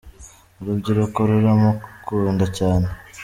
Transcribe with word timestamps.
Urubyiruko 0.61 1.17
ruramukunda 1.29 2.45
cyane. 2.57 2.87